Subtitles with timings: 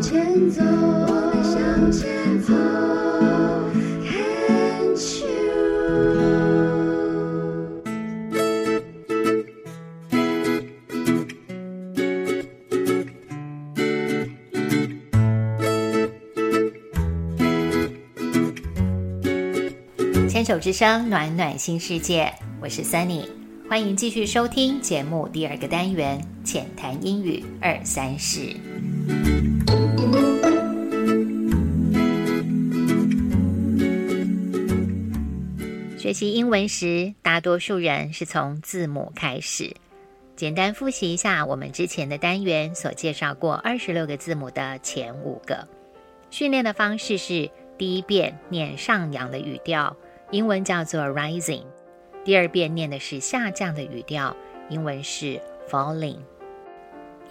[0.00, 2.52] 前走，我们向前走
[4.04, 5.26] ，Can't you？
[20.28, 23.26] 牵手之声，暖暖新世界，我是 Sunny，
[23.68, 28.54] 欢迎继续收听节目第二个单元浅谈英语二三事。
[36.06, 39.74] 学习英文时，大多数人是从字母开始。
[40.36, 45.66] 简单复习一下我们之前的单元所介绍过二十六个字母的前五个。
[46.30, 49.96] 训练的方式是：第一遍念上扬的语调，
[50.30, 51.64] 英文叫做 rising；
[52.24, 54.36] 第二遍念的是下降的语调，
[54.68, 56.18] 英文是 falling。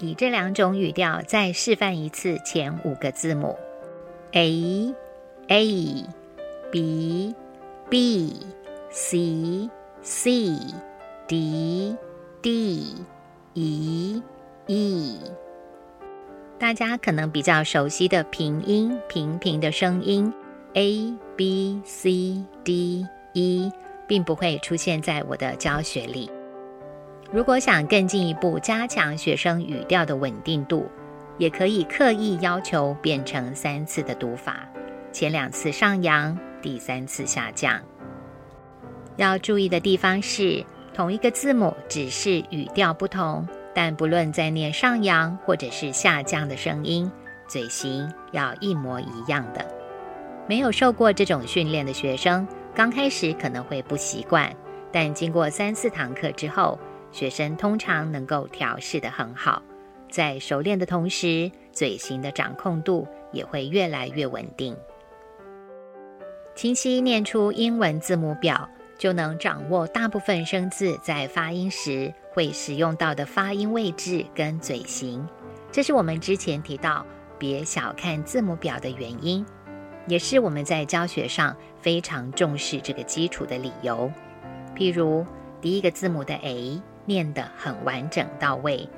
[0.00, 3.56] 以这两种语调再示范一次前五个字母
[4.32, 4.92] ：a
[5.46, 6.04] a
[6.72, 7.34] b
[7.88, 8.36] b
[8.96, 9.68] c
[10.02, 10.56] c
[11.26, 11.96] d
[12.40, 12.94] d
[13.54, 14.22] e
[14.66, 15.20] e。
[16.60, 20.32] 大家可能比较熟悉的平音平平的声音
[20.74, 23.72] a b c d e，
[24.06, 26.30] 并不会出现在我的教学里。
[27.32, 30.88] 如果想更进一步加强学生语调的稳定度，
[31.36, 34.68] 也可以刻意要求变成三次的读法，
[35.10, 37.82] 前两次上扬，第三次下降。
[39.16, 47.10] 要注意的地方是，同一个字母只是语调不同，但不论在念上扬或者是下降的声音，
[47.46, 49.64] 嘴型要一模一样的。
[50.48, 54.54] 没有受过这种训练的学生，刚开始可能会不习惯，
[54.92, 56.78] 但经过三四堂课之后，
[57.12, 59.62] 学生通常能够调试得很好。
[60.10, 64.76] 在熟练的同时，嘴型的掌控度也会越来越稳定。
[66.54, 68.68] 清晰念出英文字母表，
[68.98, 75.26] 就能掌握大部分生字在发音时会使用到的发音位置跟嘴型。
[75.70, 77.04] 这是我们之前提到
[77.38, 79.44] 别小看字母表的原因，
[80.06, 84.10] 也是我们在教学上非常重视这个基础的理由。
[84.76, 85.26] 譬如
[85.60, 88.88] 第一个字母的 a 念得很完整到位，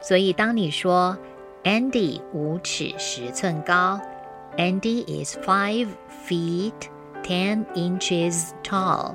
[0.00, 1.16] 所以当你说
[1.62, 4.00] Andy 五尺十寸高
[4.56, 5.86] ，Andy is five
[6.26, 6.97] feet。
[7.28, 9.14] Ten inches tall，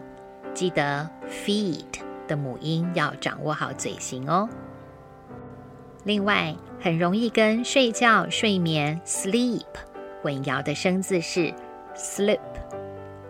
[0.54, 4.48] 记得 feet 的母音要掌握好嘴型哦。
[6.04, 9.66] 另外，很容易跟睡觉、睡眠 sleep
[10.22, 11.52] 混淆的生字是
[11.96, 12.38] slip，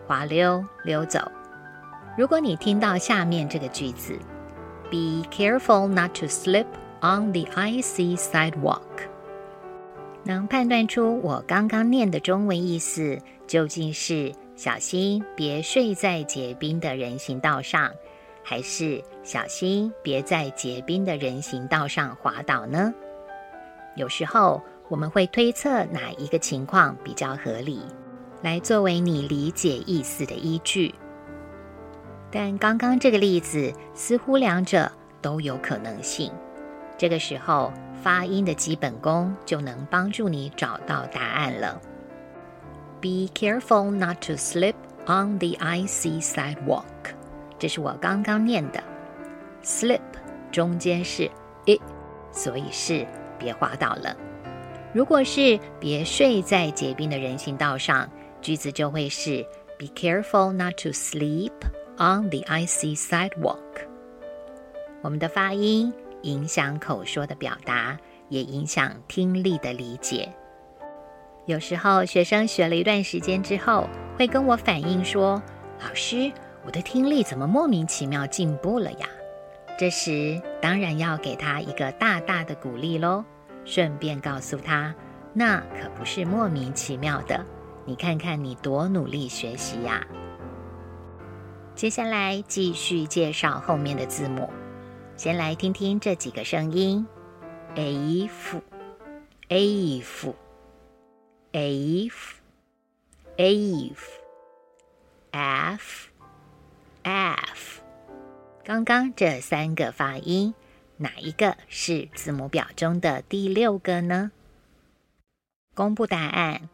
[0.05, 1.31] 滑溜溜走。
[2.17, 4.19] 如果你听到下面这个句子
[4.91, 6.67] ，Be careful not to slip
[6.99, 8.81] on the icy sidewalk，
[10.25, 17.91] 能判断出我刚刚念的中文意思究竟是小心别睡在结冰的人行道上，
[18.43, 22.93] 还是小心别在结冰的人行道上滑倒呢？
[23.95, 27.81] 有时候我们会推测哪一个情况比较合理，
[28.41, 30.93] 来作为你理解意思的依据。
[32.31, 34.91] 但刚刚这个例子似乎两者
[35.21, 36.31] 都有可能性。
[36.95, 41.81] 这个时候，发音的基本功就能帮助你找到答案了。
[43.03, 44.75] Be careful not to slip
[45.07, 46.85] on the icy sidewalk。
[47.59, 48.81] 这是我刚刚念的。
[49.61, 49.99] Slip
[50.53, 51.29] 中间是
[51.65, 51.81] it，
[52.31, 53.05] 所以是
[53.37, 54.15] 别滑倒了。
[54.93, 58.09] 如果是别睡在结冰的人行道上，
[58.41, 59.45] 句子就会是
[59.77, 61.51] Be careful not to sleep
[61.97, 63.57] on the icy sidewalk。
[65.01, 67.99] 我们的发音影响口说的表达，
[68.29, 70.33] 也影响听力的理解。
[71.45, 75.41] 有时候学生学了一段时间之后，会跟我反映说
[75.81, 76.31] ：“老师，
[76.65, 79.07] 我的听力怎么莫名其妙进步了呀？”
[79.77, 83.25] 这时当然要给他一个大大的鼓励喽，
[83.65, 84.95] 顺便告诉他，
[85.33, 87.45] 那可不是莫名其妙的。
[87.85, 90.05] 你看看你多努力学习呀！
[91.75, 94.49] 接下来继续介绍后面的字母，
[95.17, 97.05] 先来听听这几个声音
[97.75, 100.33] ：a f，a f。
[101.55, 102.41] F,
[103.37, 104.21] F,
[105.29, 106.09] F,
[107.03, 107.81] F。
[108.63, 110.51] 刚刚这三个发音，
[110.97, 114.31] 哪一个是字母表中的第六个呢？
[115.75, 116.69] 公布答案。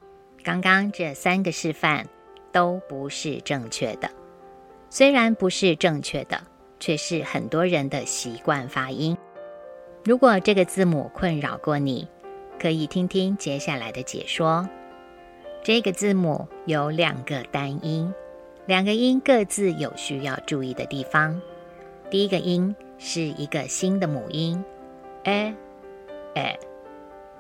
[0.45, 2.07] 刚刚这三个示范
[2.53, 4.09] 都不是正确的。
[4.89, 6.41] 虽然不是正确的，
[6.79, 9.17] 却是很多人的习惯发音。
[10.05, 12.07] 如果这个字母困扰过你，
[12.59, 14.67] 可以听听接下来的解说。
[15.63, 18.13] 这个字母有两个单音，
[18.65, 21.41] 两个音各自有需要注意的地方。
[22.09, 24.63] 第一个音是一个新的母音
[25.23, 25.53] ，a
[26.35, 26.59] a。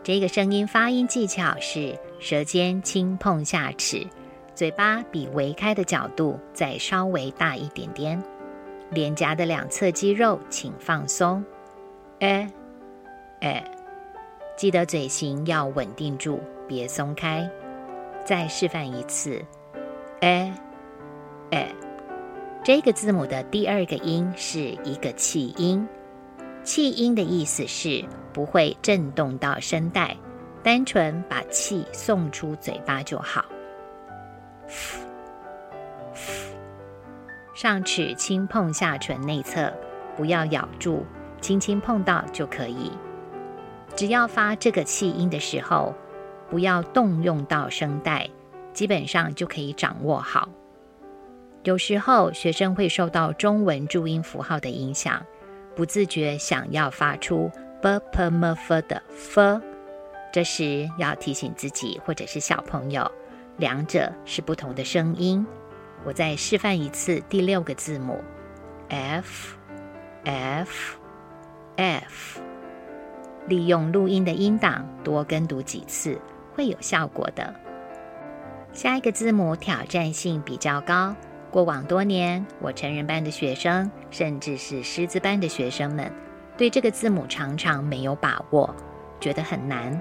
[0.03, 4.07] 这个声音发音技巧是舌尖轻碰下齿，
[4.55, 8.21] 嘴巴比微开的角度再稍微大一点点，
[8.91, 11.43] 脸颊的两侧肌肉请放松
[12.19, 12.47] ，a
[13.41, 13.78] a。
[14.59, 17.49] 记得嘴型要稳定住，别松开。
[18.25, 19.41] 再示范一次
[20.19, 20.53] ，a
[21.51, 21.67] a。
[22.61, 25.87] 这个字母的第二个音是一个气音，
[26.61, 28.03] 气音的意思是
[28.33, 30.17] 不会震动到声带，
[30.61, 33.45] 单纯把气送出嘴巴就好。
[37.55, 39.71] 上齿轻碰下唇内侧，
[40.17, 41.05] 不要咬住，
[41.39, 42.91] 轻轻碰到就可以。
[43.99, 45.93] 只要发这个气音的时候，
[46.49, 48.29] 不要动用到声带，
[48.71, 50.47] 基本上就可以掌握好。
[51.63, 55.21] 有时候学生会受到中文注音符号的影响，
[55.75, 57.51] 不自觉想要发出
[57.81, 59.61] b p m f 的 f，
[60.31, 63.11] 这时要提醒自己或者是小朋友，
[63.57, 65.45] 两者是不同的声音。
[66.05, 68.23] 我再示范一次第六个字母
[68.87, 69.57] f
[70.23, 70.97] f
[71.75, 72.48] f。
[73.49, 76.17] 利用录音的音档多跟读几次，
[76.55, 77.53] 会有效果的。
[78.71, 81.15] 下一个字母挑战性比较高，
[81.49, 86.09] 过往多年，我成人班的学生，甚至是师资班的学生们，
[86.55, 88.73] 对这个字母常常没有把握，
[89.19, 89.99] 觉得很难。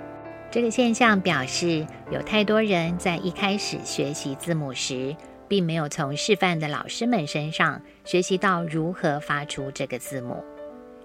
[0.51, 5.17] 这个现象表示，有太多人在一开始学习字母时，
[5.49, 10.45] 并没有从示范的老师们身上学习到如何发出这个字母。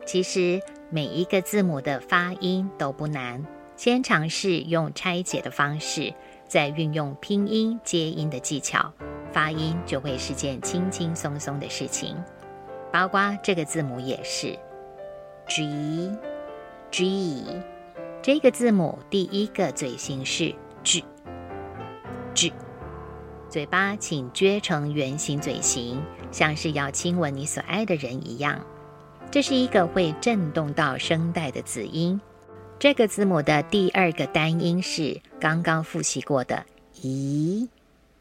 [0.05, 0.61] 其实
[0.93, 3.43] 每一个字母的发音都不难，
[3.75, 6.13] 先尝试用拆解的方式，
[6.47, 8.93] 再运用拼音接音的技巧，
[9.31, 12.15] 发音就会是件轻轻松松的事情。
[12.91, 14.55] 包括这个字母也是
[15.47, 16.11] ，G
[16.91, 17.43] G，
[18.21, 21.03] 这个字母第一个嘴型是 G
[22.35, 22.53] G，
[23.49, 28.63] 嘴巴请撅成圆形嘴型，像是要亲吻你所爱的人一样。
[29.33, 32.21] 这是一个会震动到声带的子音，
[32.77, 36.63] 这个字母的第二个单音是刚刚复习过的
[37.01, 37.67] e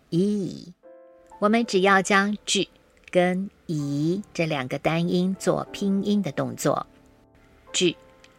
[0.09, 0.73] e。
[1.38, 2.66] 我们只要将 g
[3.11, 6.87] 跟 e 这两个单音做拼音的动作
[7.75, 7.95] ，g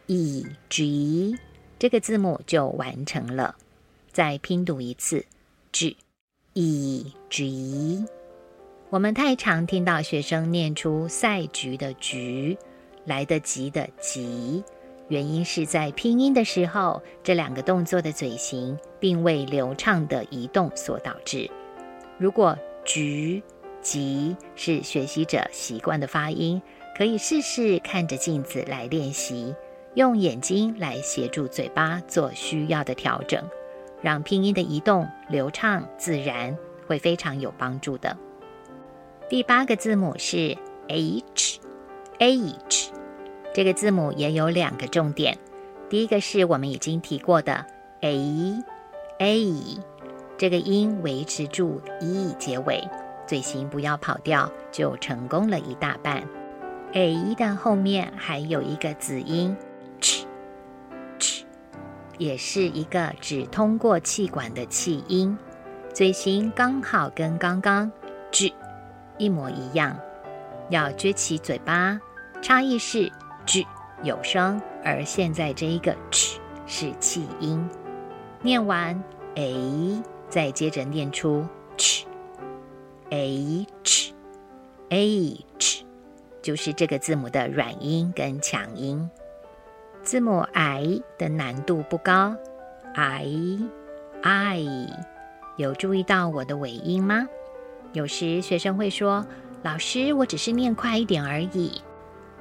[0.08, 1.38] e g，
[1.78, 3.54] 这个字母就完成了。
[4.10, 5.24] 再拼读一次
[5.70, 5.96] ，g
[6.54, 8.04] e g。
[8.94, 12.56] 我们太常听到学生念出“赛局”的“局”，
[13.04, 14.62] 来得及的“急”，
[15.10, 21.50] 原因是在拼音的时候，这两个动作的嘴型并未流畅的移动所导致。
[22.18, 23.42] 如果橘、
[23.80, 26.62] 及是学习者习惯的发音，
[26.96, 29.52] 可以试试看着镜子来练习，
[29.94, 33.44] 用眼睛来协助嘴巴做需要的调整，
[34.00, 38.16] 让拼音的移动流畅自然，会非常有帮助的。
[39.34, 42.92] 第八个字母是 H，H
[43.52, 45.36] 这个字母也有两个重点，
[45.90, 47.66] 第一个是我们已经提过的
[48.02, 49.52] A，A。
[50.38, 52.88] 这个音维持住 e 结尾，
[53.26, 56.22] 嘴型不要跑调，就成功了一大半。
[56.92, 59.56] a 的后面还有一个子音
[60.00, 61.42] ch，ch，
[62.18, 65.36] 也是一个只通过气管的气音，
[65.92, 67.90] 嘴型刚好跟刚刚
[68.30, 68.54] g
[69.18, 69.96] 一模一样，
[70.70, 72.00] 要撅起嘴巴。
[72.42, 73.10] 差异是
[73.46, 73.66] j
[74.02, 77.68] 有声，而现在这一个 ch 是气音。
[78.42, 79.02] 念完
[79.34, 80.02] a。
[80.30, 82.04] 再接着念出 ch，h，h，
[86.42, 89.08] 就是这个字母的软音跟强音。
[90.02, 92.34] 字母 i 的难度不高
[92.94, 94.66] ，i，i，
[95.56, 97.28] 有注意到我的尾音吗？
[97.94, 99.26] 有时学生会说
[99.64, 101.80] ：“老师，我只是念快一点而已。”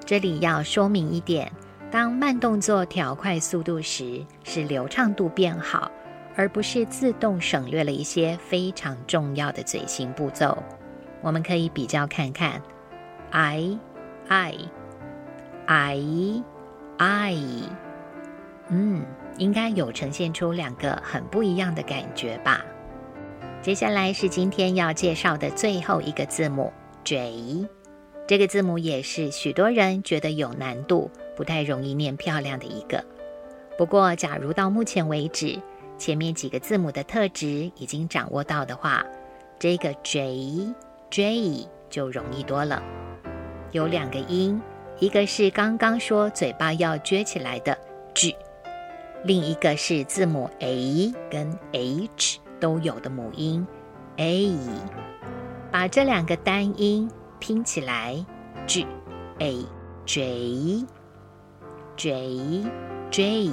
[0.03, 1.49] 这里要说明一点：
[1.89, 5.89] 当慢动作调快速度时，是流畅度变好。
[6.35, 10.57] 而不是自动省略了一些非常重要的嘴型步骤。
[11.21, 12.59] 我们可以比较看看
[13.29, 13.77] ，i
[14.29, 14.57] i
[15.67, 16.43] i
[16.97, 17.37] i，
[18.69, 19.05] 嗯，
[19.37, 22.65] 应该有呈现出两个很不一样的感觉吧。
[23.63, 26.69] 接下来是今天要介绍的最后一个字母
[27.05, 27.65] j，
[28.27, 33.01] 这个字母也是许多人觉得有难度、不太容易念漂亮的一个。
[33.77, 35.57] 不过，假如到目前为止，
[35.97, 39.01] 前面几个字母的特质已经掌握到的话，
[39.57, 40.73] 这个 J
[41.09, 42.83] J 就容易多了。
[43.71, 44.61] 有两个音，
[44.99, 47.77] 一个是刚刚说嘴巴要撅起来的
[48.13, 48.35] G，
[49.23, 53.67] 另一个是字母 A 跟 H 都有的母音
[54.15, 54.57] A。
[55.69, 58.25] 把这两个单音拼起来
[58.65, 58.87] ，G
[59.39, 59.65] A
[60.05, 60.85] J
[61.97, 62.63] J
[63.11, 63.51] J。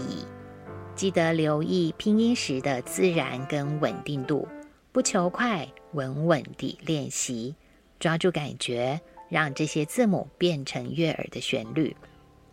[0.94, 4.46] 记得留意拼音时的自然跟稳定度，
[4.92, 7.56] 不求快，稳稳地练习，
[7.98, 11.96] 抓住感觉，让这些字母变成悦耳的旋律。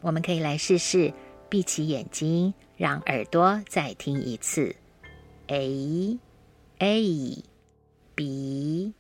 [0.02, 1.14] 我们可以来试试，
[1.50, 4.76] 闭起眼睛，让耳朵再听一次
[5.48, 6.18] ：a
[6.80, 7.44] a
[8.16, 8.94] b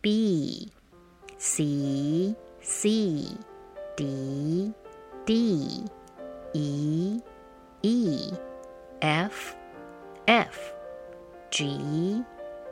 [0.00, 0.72] b
[1.38, 3.24] c c
[3.96, 4.72] d
[5.24, 5.84] d
[6.52, 7.20] e
[7.82, 8.32] e。
[9.04, 9.56] F
[10.26, 10.72] F
[11.50, 12.22] G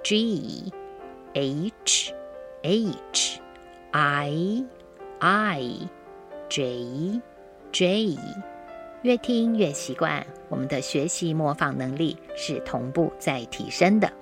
[0.05, 0.73] G
[1.35, 2.15] H
[2.63, 3.41] H
[3.91, 4.65] I
[5.19, 5.89] I
[6.49, 7.21] J
[7.73, 8.17] J，
[9.03, 14.20] 越听越习惯，我们的学习模仿能力是同步在提升的。